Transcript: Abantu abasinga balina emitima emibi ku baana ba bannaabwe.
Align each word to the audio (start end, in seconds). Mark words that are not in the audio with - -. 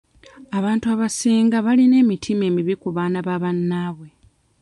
Abantu 0.57 0.85
abasinga 0.93 1.55
balina 1.65 1.95
emitima 2.03 2.43
emibi 2.49 2.73
ku 2.81 2.87
baana 2.95 3.19
ba 3.27 3.35
bannaabwe. 3.43 4.09